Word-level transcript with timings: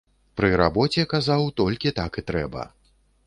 Пры 0.39 0.47
рабоце, 0.61 1.03
казаў, 1.11 1.45
толькі 1.63 1.93
так 1.99 2.19
і 2.21 2.23
трэба. 2.31 2.67